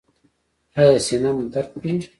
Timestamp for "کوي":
1.81-1.93